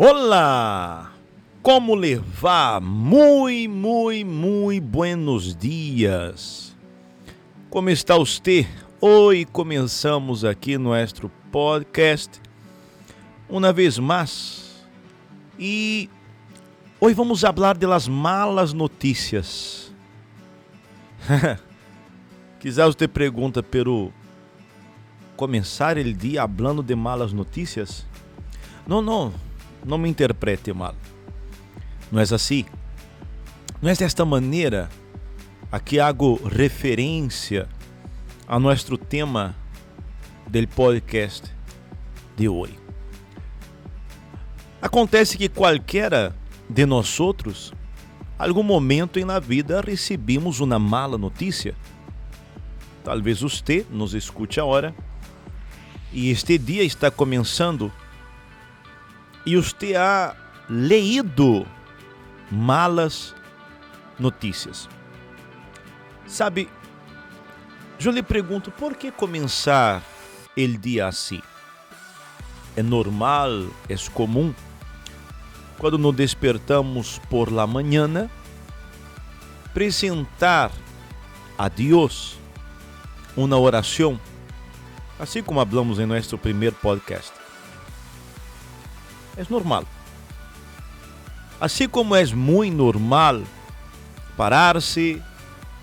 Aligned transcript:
Olá! 0.00 1.10
Como 1.60 1.96
levar? 1.96 2.80
Muito, 2.80 3.68
muito, 3.68 4.30
muito 4.30 4.86
buenos 4.86 5.56
dias. 5.56 6.76
Como 7.68 7.90
está 7.90 8.16
você? 8.16 8.64
Hoje 9.00 9.44
começamos 9.46 10.44
aqui 10.44 10.78
nosso 10.78 11.28
podcast 11.50 12.40
uma 13.48 13.72
vez 13.72 13.98
mais 13.98 14.86
e 15.58 16.08
hoje 17.00 17.16
vamos 17.16 17.40
falar 17.40 17.76
de 17.76 17.84
las 17.84 18.06
malas 18.06 18.72
notícias. 18.72 19.92
Quizás 22.60 22.94
você 22.94 23.08
pergunta, 23.08 23.64
pero 23.64 24.12
começar 25.36 25.98
o 25.98 26.14
dia 26.14 26.44
hablando 26.44 26.84
de 26.84 26.94
malas 26.94 27.32
notícias? 27.32 28.06
Não, 28.86 29.02
não, 29.02 29.34
não 29.88 29.96
me 29.96 30.08
interprete 30.08 30.72
mal. 30.72 30.94
Não 32.12 32.20
é 32.20 32.22
assim. 32.22 32.66
Não 33.80 33.90
é 33.90 33.94
desta 33.94 34.24
maneira 34.24 34.88
a 35.72 35.80
que 35.80 35.98
hago 35.98 36.40
referência 36.46 37.66
a 38.46 38.58
nosso 38.58 38.98
tema 38.98 39.56
do 40.46 40.68
podcast 40.68 41.50
de 42.36 42.48
hoje. 42.48 42.78
Acontece 44.80 45.38
que 45.38 45.48
qualquer 45.48 46.32
de 46.68 46.84
nós 46.84 47.18
outros, 47.18 47.72
algum 48.38 48.62
momento 48.62 49.24
na 49.24 49.38
vida 49.38 49.80
recebemos 49.80 50.60
uma 50.60 50.78
mala 50.78 51.16
notícia. 51.16 51.74
Talvez 53.02 53.40
você 53.40 53.86
nos 53.90 54.12
escute 54.12 54.60
agora 54.60 54.94
e 56.12 56.30
este 56.30 56.58
dia 56.58 56.84
está 56.84 57.10
começando 57.10 57.90
e 59.48 59.56
você 59.56 59.96
ha 59.96 60.36
leído 60.68 61.66
malas 62.52 63.34
notícias. 64.18 64.86
Sabe, 66.26 66.68
eu 68.04 68.12
lhe 68.12 68.22
pergunto, 68.22 68.70
por 68.70 68.94
que 68.94 69.10
começar 69.10 70.02
o 70.54 70.78
dia 70.78 71.06
assim? 71.06 71.40
É 72.76 72.82
normal, 72.82 73.68
é 73.88 73.96
comum, 74.12 74.54
quando 75.78 75.96
nos 75.96 76.14
despertamos 76.14 77.18
por 77.30 77.50
la 77.50 77.66
manhã, 77.66 78.28
apresentar 79.64 80.70
a 81.56 81.70
Deus 81.70 82.36
uma 83.34 83.58
oração, 83.58 84.20
assim 85.18 85.42
como 85.42 85.58
hablamos 85.58 85.98
em 85.98 86.04
nosso 86.04 86.36
primeiro 86.36 86.76
podcast. 86.82 87.37
É 89.38 89.44
normal. 89.48 89.84
Assim 91.60 91.88
como 91.88 92.14
é 92.14 92.24
muito 92.26 92.76
normal 92.76 93.42
parar-se 94.36 95.22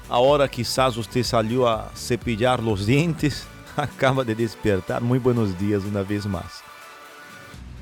a 0.09 0.19
hora 0.19 0.47
quizás 0.47 0.95
você 0.95 1.23
saiu 1.23 1.65
a 1.65 1.89
cepillar 1.95 2.59
os 2.61 2.85
dentes, 2.85 3.47
acaba 3.75 4.25
de 4.25 4.35
despertar. 4.35 5.01
Muito 5.01 5.23
buenos 5.23 5.57
dias 5.57 5.85
uma 5.85 6.03
vez 6.03 6.25
mais. 6.25 6.61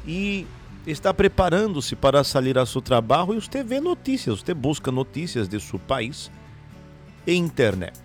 E 0.05 0.45
está 0.85 1.11
preparando-se 1.11 1.95
para 1.95 2.23
sair 2.23 2.57
a 2.57 2.65
seu 2.67 2.81
trabalho 2.81 3.33
e 3.33 3.41
você 3.41 3.63
vê 3.63 3.79
notícias, 3.79 4.41
você 4.41 4.53
busca 4.53 4.91
notícias 4.91 5.47
de 5.49 5.59
seu 5.59 5.79
país 5.79 6.31
em 7.25 7.37
internet. 7.37 7.99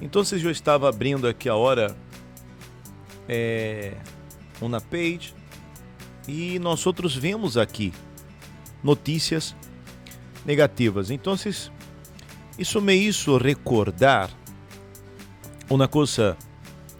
Então, 0.00 0.22
eu 0.30 0.50
estava 0.50 0.88
abrindo 0.88 1.26
aqui 1.26 1.48
a 1.48 1.56
hora 1.56 1.96
é, 3.28 3.94
uma 4.60 4.80
page 4.80 5.34
e 6.28 6.58
nós 6.58 6.86
outros 6.86 7.16
vemos 7.16 7.56
aqui 7.56 7.92
notícias 8.84 9.56
negativas. 10.44 11.10
Então, 11.10 11.34
isso 12.58 12.80
me 12.82 12.94
hizo 12.94 13.38
recordar 13.38 14.30
uma 15.70 15.88
coisa 15.88 16.36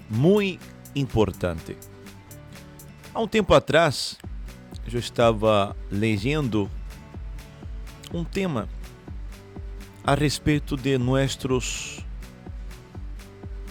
muito 0.09 0.65
importante. 0.97 1.77
Há 3.15 3.21
um 3.21 3.29
tempo 3.29 3.53
atrás, 3.53 4.17
eu 4.91 4.99
estava 4.99 5.77
lendo 5.91 6.71
um 8.13 8.25
tema 8.25 8.67
a 10.03 10.15
respeito 10.15 10.77
de 10.77 10.97
nossos 10.97 12.05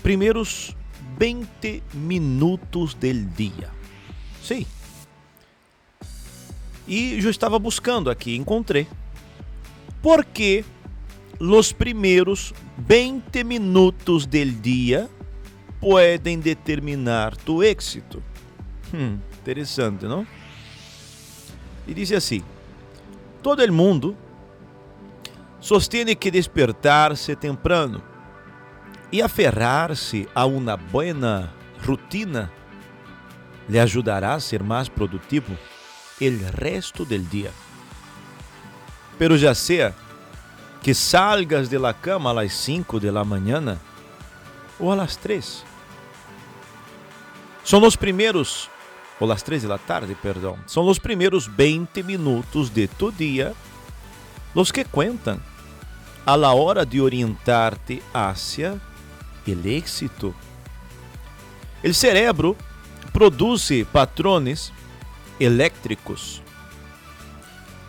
primeiros 0.04 0.76
20 1.20 1.84
minutos 1.94 2.94
del 2.94 3.26
dia. 3.26 3.72
Sim. 4.44 4.66
E 6.88 7.20
eu 7.22 7.30
estava 7.30 7.60
buscando 7.60 8.10
aqui, 8.10 8.36
encontrei. 8.36 8.88
Porque 10.02 10.64
os 11.40 11.74
primeiros 11.74 12.54
20 12.78 13.44
minutos 13.44 14.26
del 14.26 14.52
dia 14.52 15.10
podem 15.82 16.40
determinar 16.40 17.36
tu 17.36 17.62
êxito. 17.62 18.24
Hum, 18.94 19.18
interessante, 19.42 20.06
não? 20.06 20.26
E 21.86 21.94
diz 21.94 22.12
assim: 22.12 22.42
todo 23.44 23.62
el 23.62 23.72
mundo 23.72 24.16
sostiene 25.60 26.16
que 26.16 26.32
despertar-se 26.32 27.36
temprano 27.36 28.02
e 29.12 29.22
aferrar-se 29.22 30.28
a 30.34 30.46
uma 30.46 30.78
boa 30.78 31.54
rutina 31.86 32.52
lhe 33.70 33.80
ajudará 33.80 34.34
a 34.34 34.40
ser 34.40 34.64
mais 34.64 34.88
produtivo 34.88 35.58
el 36.20 36.40
resto 36.52 37.06
del 37.06 37.30
dia. 37.30 37.52
Pero 39.18 39.38
já 39.38 39.54
sea 39.56 39.94
que 40.82 40.94
salgas 40.94 41.70
de 41.70 41.80
la 41.80 41.94
cama 41.94 42.30
a 42.32 42.34
las 42.34 42.54
5 42.54 43.00
de 43.00 43.12
la 43.12 43.24
mañana 43.24 43.78
ou 44.80 44.92
a 44.92 44.96
las 44.96 45.16
3. 45.18 45.66
São 47.64 47.84
os 47.84 47.96
primeiros, 47.96 48.70
ou 49.20 49.28
las 49.28 49.42
3 49.42 49.64
de 49.64 49.68
la 49.68 49.78
tarde, 49.78 50.16
perdão, 50.16 50.58
são 50.66 50.88
os 50.88 51.00
primeiros 51.00 51.48
20 51.48 52.04
minutos 52.04 52.70
de 52.70 52.88
tu 52.88 53.12
dia 53.12 53.54
os 54.56 54.72
que 54.72 54.84
contam 54.84 55.40
a 56.26 56.36
la 56.36 56.54
hora 56.54 56.86
de 56.86 57.02
orientar-te 57.02 58.02
hacia 58.14 58.80
el 59.46 59.66
éxito. 59.66 60.34
El 61.84 61.94
cerebro 61.94 62.56
produz 63.14 63.70
patrones 63.92 64.74
elétricos, 65.40 66.42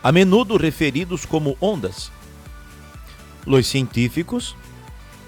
a 0.01 0.11
menudo 0.11 0.57
referidos 0.57 1.25
como 1.25 1.57
ondas. 1.59 2.11
Os 3.45 3.67
científicos 3.67 4.55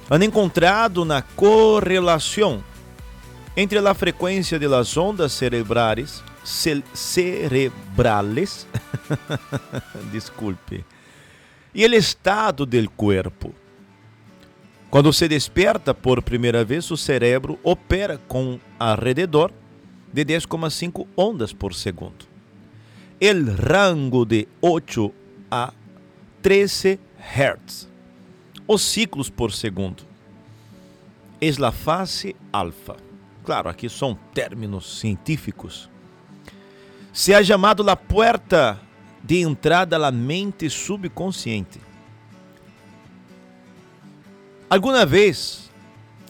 han 0.10 0.24
encontrado 0.24 1.06
na 1.06 1.22
correlação 1.22 2.64
entre 3.56 3.80
a 3.80 3.94
frequência 3.94 4.58
de 4.60 4.68
las 4.68 4.96
ondas 4.98 5.32
cerebrales, 5.32 6.24
cerebrales, 6.94 8.68
desculpe, 10.12 10.86
e 11.74 11.86
o 11.86 11.94
estado 11.94 12.66
del 12.66 12.90
cuerpo. 12.90 13.54
Quando 14.90 15.14
se 15.14 15.28
desperta 15.28 15.94
por 15.94 16.22
primeira 16.22 16.66
vez, 16.66 16.92
o 16.92 16.98
cérebro 16.98 17.58
opera 17.64 18.18
com 18.28 18.60
alrededor 18.78 19.54
de 20.14 20.26
10,5 20.26 21.08
ondas 21.16 21.54
por 21.54 21.74
segundo. 21.74 22.26
El 23.20 23.56
rango 23.58 24.26
de 24.26 24.48
8 24.62 25.12
a 25.50 25.74
13 26.42 27.00
Hz. 27.20 27.88
Os 28.68 28.82
ciclos 28.82 29.30
por 29.30 29.52
segundo. 29.52 30.04
Es 31.40 31.60
la 31.60 31.72
fase 31.72 32.36
alfa. 32.52 32.96
Claro, 33.44 33.70
aqui 33.70 33.90
são 33.90 34.18
términos 34.34 35.00
científicos. 35.00 35.90
Se 37.12 37.34
é 37.34 37.44
chamado 37.44 37.84
la 37.84 37.96
puerta 37.96 38.80
de 39.24 39.42
entrada 39.42 39.98
à 39.98 40.12
mente 40.12 40.70
subconsciente. 40.70 41.80
Alguma 44.70 45.06
vez 45.06 45.71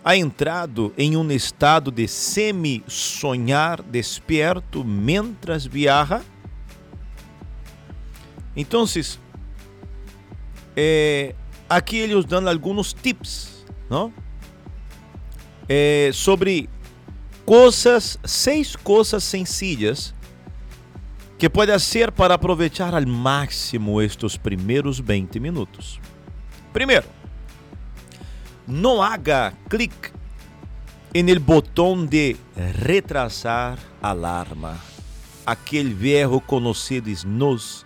ha 0.04 0.16
entrado 0.16 0.94
em 0.98 1.16
um 1.16 1.32
estado 1.32 1.92
de 1.92 2.08
semi-sonhar 2.08 3.82
despierto 3.84 4.84
mientras 4.84 5.66
viaja? 5.66 6.22
Então, 8.56 8.86
eh, 10.76 11.36
aqui 11.70 11.98
eles 11.98 12.26
dão 12.26 12.48
alguns 12.48 12.94
tips, 12.94 13.66
não? 13.90 14.12
Eh, 15.70 16.10
sobre 16.14 16.68
coisas, 17.46 18.18
seis 18.26 18.76
coisas 18.76 19.24
sencillas 19.24 20.14
que 21.38 21.50
pode 21.50 21.78
ser 21.80 22.12
para 22.12 22.36
aproveitar 22.36 22.94
ao 22.94 23.08
máximo 23.08 24.02
estes 24.02 24.38
primeiros 24.38 25.00
20 25.00 25.40
minutos. 25.40 26.00
Primeiro, 26.74 27.08
não 28.68 29.02
haga 29.02 29.54
clic 29.70 30.12
en 31.14 31.30
el 31.30 31.40
botão 31.40 32.06
de 32.06 32.38
retrasar 32.56 33.78
alarma. 34.02 34.92
aquele 35.46 35.94
velho 35.94 36.40
conhecido 36.42 37.10
nos. 37.28 37.86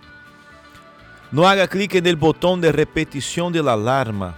Não 1.31 1.45
haga 1.45 1.67
clique 1.67 1.99
no 1.99 2.15
botão 2.15 2.59
de 2.59 2.71
repetição 2.71 3.51
da 3.51 3.71
alarma. 3.71 4.35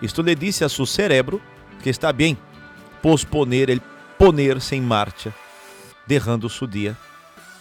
Isto 0.00 0.22
lhe 0.22 0.34
disse 0.34 0.64
a 0.64 0.68
seu 0.68 0.84
cérebro 0.84 1.40
que 1.82 1.90
está 1.90 2.12
bem 2.12 2.36
posponer 3.00 3.70
el 3.70 3.80
poner-se 4.18 4.76
em 4.76 4.80
marcha, 4.80 5.32
derrando 6.06 6.48
seu 6.48 6.66
dia 6.66 6.96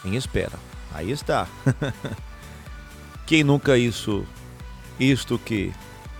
em 0.03 0.15
espera. 0.15 0.57
Aí 0.94 1.11
está. 1.11 1.47
Quem 3.25 3.44
nunca 3.44 3.77
isso, 3.77 4.25
isto 4.99 5.39
que 5.39 5.71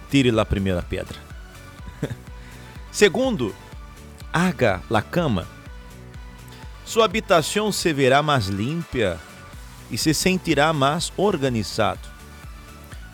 tire 0.10 0.30
a 0.40 0.46
primeira 0.46 0.82
pedra. 0.82 1.31
Segundo, 2.92 3.56
haga 4.34 4.82
la 4.90 5.02
cama. 5.02 5.48
Sua 6.86 7.06
habitação 7.06 7.72
se 7.72 7.94
verá 7.94 8.22
mais 8.22 8.48
limpa 8.48 9.18
e 9.90 9.98
se 9.98 10.14
sentirá 10.14 10.74
mais 10.74 11.12
organizado. 11.16 12.12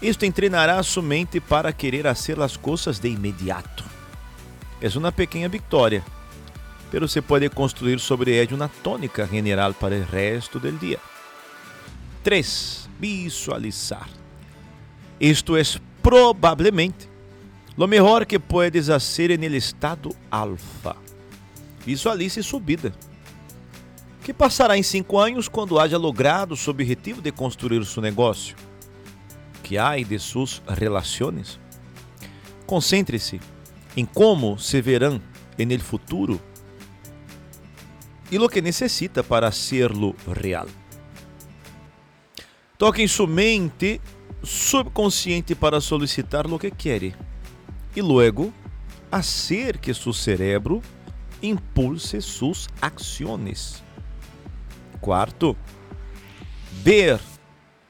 Isto 0.01 0.25
entrenará 0.25 0.81
sua 0.81 1.03
mente 1.03 1.39
para 1.39 1.71
querer 1.71 2.03
fazer 2.03 2.39
as 2.41 2.57
coisas 2.57 2.97
de 2.97 3.09
imediato. 3.09 3.83
É 4.81 4.87
uma 4.97 5.11
pequena 5.11 5.47
vitória, 5.47 6.03
pero 6.89 7.07
se 7.07 7.21
pode 7.21 7.47
construir 7.49 7.99
sobre 7.99 8.35
ela 8.35 8.55
uma 8.55 8.69
tônica 8.83 9.27
general 9.27 9.75
para 9.75 9.95
o 9.95 10.03
resto 10.03 10.59
do 10.59 10.71
dia. 10.71 10.99
3. 12.23 12.89
Visualizar. 12.99 14.09
Isto 15.19 15.55
é 15.55 15.61
provavelmente 16.01 17.07
lo 17.77 17.87
melhor 17.87 18.25
que 18.25 18.39
puedes 18.39 18.89
hacer 18.89 19.29
en 19.29 19.43
el 19.43 19.53
estado 19.53 20.09
alfa. 20.31 20.95
Visualize 21.85 22.41
subida. 22.41 22.91
Que 24.23 24.33
passará 24.33 24.75
em 24.75 24.83
cinco 24.83 25.21
anos 25.21 25.47
quando 25.47 25.79
haja 25.79 25.97
logrado 25.97 26.57
seu 26.57 26.71
objetivo 26.71 27.21
de 27.21 27.31
construir 27.31 27.85
seu 27.85 28.01
negócio? 28.01 28.57
Que 29.63 29.77
há 29.77 29.95
de 29.95 30.19
suas 30.19 30.61
relações? 30.67 31.59
Concentre-se 32.65 33.39
em 33.95 34.05
como 34.05 34.57
se 34.57 34.81
verão 34.81 35.21
el 35.57 35.79
futuro 35.79 36.41
e 38.29 38.37
lo 38.37 38.49
que 38.49 38.61
necessita 38.61 39.23
para 39.23 39.51
serlo 39.51 40.13
real. 40.27 40.67
Toque 42.77 43.01
em 43.01 43.07
sua 43.07 43.27
mente 43.27 44.01
subconsciente 44.43 45.55
para 45.55 45.79
solicitar 45.79 46.47
lo 46.47 46.59
que 46.59 46.69
quer 46.69 47.15
e 47.97 48.01
luego 48.01 48.53
hacer 49.11 49.79
que 49.79 49.91
seu 49.91 50.13
cérebro 50.13 50.83
impulse 51.41 52.21
suas 52.21 52.69
ações. 52.79 53.83
Quarto, 55.01 55.57
ver 56.71 57.19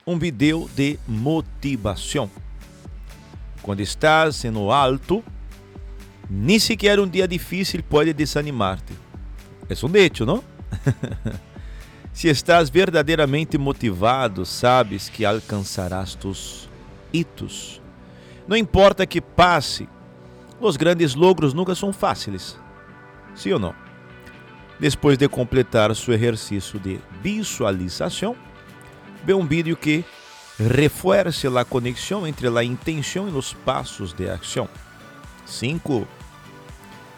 um 0.05 0.17
vídeo 0.17 0.69
de 0.73 0.97
motivação. 1.05 2.31
Quando 3.61 3.81
estás 3.81 4.45
no 4.45 4.71
alto, 4.71 5.21
nem 6.29 6.57
sequer 6.57 7.01
um 7.01 7.07
dia 7.07 7.27
difícil 7.27 7.83
pode 7.83 8.13
desanimar-te. 8.13 8.93
É 9.67 9.85
um 9.85 9.93
hecho, 9.93 10.25
não? 10.25 10.41
Se 12.13 12.29
estás 12.29 12.69
verdadeiramente 12.69 13.57
motivado, 13.57 14.45
sabes 14.45 15.09
que 15.09 15.25
alcançarás 15.25 16.15
tus 16.15 16.69
hitos. 17.11 17.81
Não 18.47 18.55
importa 18.55 19.05
que 19.05 19.19
passe, 19.19 19.89
os 20.59 20.77
grandes 20.77 21.15
logros 21.15 21.53
nunca 21.53 21.75
são 21.75 21.93
fáceis. 21.93 22.59
Sim 23.35 23.53
ou 23.53 23.59
não? 23.59 23.75
Depois 24.79 25.17
de 25.17 25.27
completar 25.27 25.95
seu 25.95 26.13
exercício 26.13 26.79
de 26.79 26.99
visualização, 27.21 28.35
vê 29.23 29.33
um 29.33 29.45
vídeo 29.45 29.75
que 29.75 30.05
reforce 30.59 31.47
a 31.47 31.65
conexão 31.65 32.27
entre 32.27 32.47
a 32.47 32.63
intenção 32.63 33.27
e 33.27 33.31
os 33.31 33.53
passos 33.53 34.13
de 34.13 34.29
ação. 34.29 34.69
5. 35.45 36.07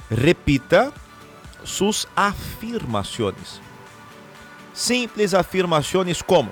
Repita 0.10 0.94
suas 1.64 2.08
afirmações 2.16 3.62
simples 4.80 5.34
afirmações 5.34 6.22
como: 6.22 6.52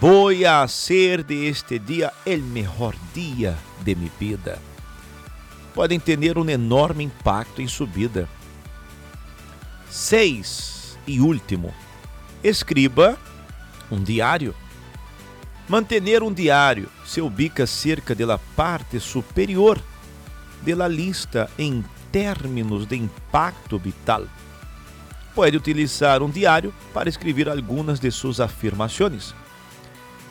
Vou 0.00 0.28
a 0.46 0.68
ser 0.68 1.24
de 1.24 1.46
este 1.46 1.78
dia 1.78 2.12
el 2.26 2.42
melhor 2.42 2.94
dia 3.14 3.56
de 3.82 3.94
minha 3.94 4.12
vida. 4.18 4.67
Podem 5.78 6.00
ter 6.00 6.36
um 6.36 6.50
enorme 6.50 7.04
impacto 7.04 7.62
em 7.62 7.68
vida. 7.86 8.28
Seis 9.88 10.98
e 11.06 11.20
último, 11.20 11.72
escriba 12.42 13.16
um 13.88 14.02
diário. 14.02 14.56
Manter 15.68 16.20
um 16.20 16.32
diário 16.32 16.88
se 17.06 17.20
ubica 17.20 17.64
cerca 17.64 18.12
da 18.12 18.36
parte 18.56 18.98
superior 18.98 19.80
da 20.62 20.88
lista 20.88 21.48
em 21.56 21.84
termos 22.10 22.84
de 22.84 22.96
impacto 22.96 23.78
vital 23.78 24.26
pode 25.32 25.56
utilizar 25.56 26.24
um 26.24 26.28
diário 26.28 26.74
para 26.92 27.08
escrever 27.08 27.48
algumas 27.48 28.00
de 28.00 28.10
suas 28.10 28.40
afirmações, 28.40 29.32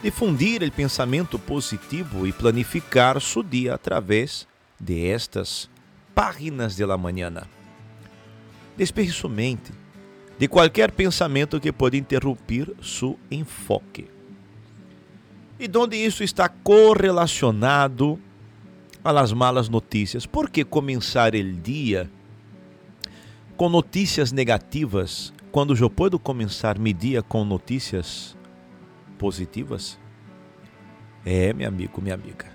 difundir 0.04 0.62
o 0.62 0.70
pensamento 0.70 1.40
positivo 1.40 2.28
e 2.28 2.34
planificar 2.34 3.22
seu 3.22 3.42
dia 3.42 3.76
através 3.76 4.46
de 4.80 5.12
estas 5.12 5.70
páginas 6.14 6.76
de 6.76 6.86
la 6.86 6.98
mañana. 6.98 7.48
Despeje 8.78 9.12
sua 9.12 9.30
mente 9.30 9.72
de 10.38 10.48
qualquer 10.48 10.92
pensamento 10.92 11.60
que 11.60 11.74
pode 11.74 11.98
interromper 11.98 12.74
seu 12.82 13.18
enfoque. 13.30 14.08
E 15.60 15.68
onde 15.76 15.98
isso 15.98 16.24
está 16.24 16.48
correlacionado 16.48 18.20
a 19.04 19.12
las 19.12 19.34
malas 19.34 19.70
notícias? 19.70 20.28
Por 20.28 20.50
que 20.50 20.64
começar 20.64 21.34
o 21.34 21.54
dia 21.54 22.10
com 23.56 23.68
notícias 23.68 24.32
negativas 24.32 25.34
quando 25.52 25.76
eu 25.76 25.90
posso 25.90 26.20
começar 26.20 26.78
meu 26.78 26.94
dia 26.94 27.24
com 27.24 27.44
notícias 27.44 28.38
positivas? 29.18 29.98
É, 31.26 31.52
meu 31.54 31.68
amigo, 31.68 32.00
minha 32.02 32.14
amiga. 32.14 32.46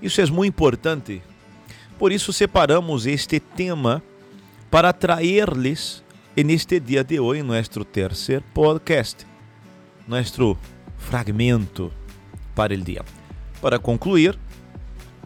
Isso 0.00 0.20
é 0.20 0.26
muito 0.26 0.50
importante. 0.50 1.20
Por 1.98 2.12
isso 2.12 2.32
separamos 2.32 3.06
este 3.06 3.40
tema 3.40 4.02
para 4.70 4.92
trazer-lhes 4.92 6.04
neste 6.36 6.78
dia 6.78 7.02
de 7.02 7.18
hoje 7.18 7.42
nosso 7.42 7.84
terceiro 7.84 8.44
podcast, 8.54 9.26
nosso 10.06 10.56
fragmento 10.96 11.92
para 12.54 12.72
o 12.72 12.76
dia. 12.76 13.04
Para 13.60 13.78
concluir, 13.78 14.38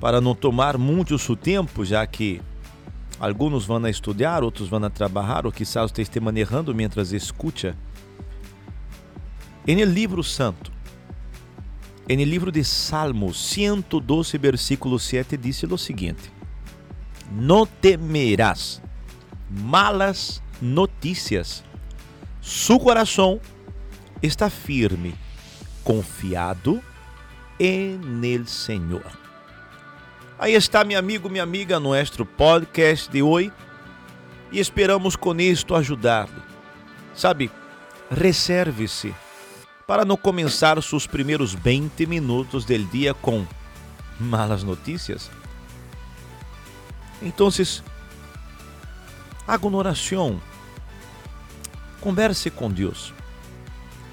para 0.00 0.20
não 0.20 0.34
tomar 0.34 0.78
muito 0.78 1.18
seu 1.18 1.36
tempo, 1.36 1.84
já 1.84 2.06
que 2.06 2.40
Alguns 3.22 3.66
vão 3.66 3.84
a 3.84 3.88
estudar, 3.88 4.42
outros 4.42 4.68
vão 4.68 4.82
a 4.82 4.90
trabalhar, 4.90 5.46
ou 5.46 5.52
quizás 5.52 5.92
você 5.92 6.02
esteja 6.02 6.24
manejando 6.24 6.74
mientras 6.74 7.12
escuta. 7.12 7.76
En 9.64 9.76
livro 9.94 10.24
santo, 10.24 10.72
el 12.08 12.28
livro 12.28 12.50
de 12.50 12.64
Salmos 12.64 13.36
112, 13.36 14.36
versículo 14.38 14.98
7, 14.98 15.36
diz 15.36 15.62
o 15.62 15.78
seguinte: 15.78 16.32
Não 17.30 17.66
temerás 17.66 18.82
malas 19.48 20.42
notícias. 20.60 21.64
Su 22.40 22.78
coração 22.78 23.40
está 24.20 24.50
firme, 24.50 25.14
confiado 25.84 26.82
en 27.58 28.24
el 28.24 28.46
Senhor. 28.46 29.04
Aí 30.38 30.54
está, 30.54 30.84
meu 30.84 30.98
amigo, 30.98 31.28
minha 31.28 31.42
amiga, 31.42 31.78
nosso 31.78 32.24
podcast 32.26 33.10
de 33.10 33.22
hoje 33.22 33.52
e 34.50 34.58
esperamos 34.58 35.14
com 35.14 35.34
isto 35.40 35.74
ajudar-lhe. 35.74 36.42
Sabe, 37.14 37.50
reserve-se 38.10 39.14
para 39.86 40.04
não 40.04 40.16
começar 40.16 40.82
seus 40.82 41.06
primeiros 41.06 41.54
20 41.54 42.06
minutos 42.06 42.64
do 42.64 42.78
dia 42.78 43.14
com 43.14 43.46
malas 44.18 44.62
notícias. 44.62 45.30
Então, 47.22 47.48
haga 49.46 49.66
uma 49.66 49.78
oração, 49.78 50.40
converse 52.00 52.50
com 52.50 52.70
Deus 52.70 53.12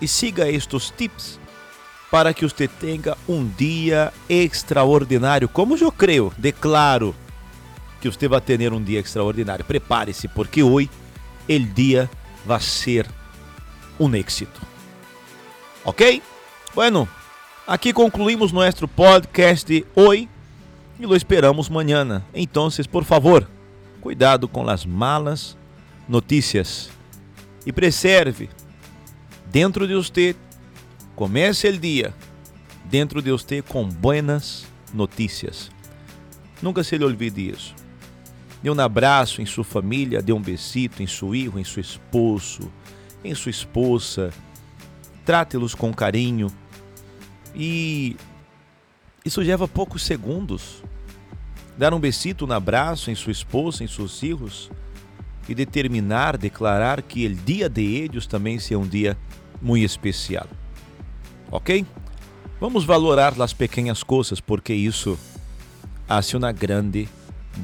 e 0.01 0.07
siga 0.07 0.49
estes 0.49 0.91
tips 0.95 1.39
para 2.11 2.33
que 2.33 2.47
você 2.47 2.67
tenha 2.67 3.15
um 3.27 3.47
dia 3.47 4.11
extraordinário. 4.27 5.47
Como 5.47 5.77
eu 5.77 5.91
creio, 5.91 6.33
declaro 6.37 7.15
que 8.01 8.09
você 8.09 8.27
vai 8.27 8.41
ter 8.41 8.71
um 8.73 8.81
dia 8.81 8.99
extraordinário. 8.99 9.65
Prepare-se, 9.65 10.27
porque 10.27 10.63
hoje 10.63 10.89
o 11.47 11.59
dia 11.59 12.09
vai 12.45 12.59
ser 12.59 13.07
um 13.99 14.13
êxito. 14.15 14.61
Ok? 15.83 16.21
Bueno, 16.73 17.07
aqui 17.67 17.91
concluímos 17.93 18.51
nosso 18.51 18.87
podcast 18.87 19.65
de 19.65 19.85
hoje 19.95 20.29
e 20.99 21.05
lo 21.05 21.15
esperamos 21.15 21.69
amanhã. 21.69 22.23
Então, 22.33 22.67
por 22.91 23.03
favor, 23.03 23.49
cuidado 24.01 24.47
com 24.47 24.67
as 24.69 24.85
malas 24.85 25.57
notícias 26.07 26.89
e 27.65 27.71
preserve 27.71 28.49
dentro 29.51 29.87
de 29.87 29.95
você, 29.95 30.35
comece 31.15 31.67
o 31.67 31.77
dia 31.77 32.13
dentro 32.85 33.21
de 33.21 33.31
você 33.31 33.61
com 33.61 33.87
buenas 33.87 34.65
notícias. 34.93 35.71
Nunca 36.61 36.83
se 36.83 36.97
lhe 36.97 37.05
olvide 37.05 37.49
isso. 37.49 37.75
Dê 38.61 38.69
um 38.69 38.79
abraço 38.79 39.41
em 39.41 39.45
sua 39.45 39.63
família, 39.63 40.21
dê 40.21 40.33
um 40.33 40.41
besito 40.41 41.01
em 41.01 41.07
seu 41.07 41.31
filho, 41.31 41.57
em 41.57 41.63
seu 41.63 41.79
esposo, 41.79 42.71
em 43.23 43.33
sua 43.33 43.51
esposa. 43.51 44.31
Trate-los 45.23 45.73
com 45.73 45.93
carinho. 45.93 46.47
E 47.55 48.17
isso 49.29 49.41
leva 49.41 49.67
poucos 49.67 50.03
segundos. 50.03 50.83
Dar 51.77 51.93
um 51.93 51.99
besito, 51.99 52.45
um 52.45 52.51
abraço 52.51 53.09
em 53.09 53.15
sua 53.15 53.31
esposa, 53.31 53.83
em 53.83 53.87
seus 53.87 54.19
filhos 54.19 54.69
e 55.47 55.55
determinar, 55.55 56.37
declarar 56.37 57.01
que 57.01 57.25
o 57.25 57.35
dia 57.35 57.69
de 57.69 57.83
eles 57.83 58.25
também 58.25 58.59
seja 58.59 58.77
um 58.77 58.87
dia 58.87 59.17
muito 59.61 59.85
especial. 59.85 60.47
Ok? 61.49 61.85
Vamos 62.59 62.83
valorar 62.83 63.39
as 63.41 63.53
pequenas 63.53 64.03
coisas 64.03 64.41
porque 64.41 64.73
isso 64.73 65.17
faz 66.07 66.33
uma 66.33 66.51
grande 66.51 67.07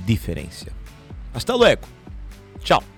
diferença. 0.06 0.72
Hasta 1.34 1.54
luego. 1.56 1.88
Tchau. 2.62 2.95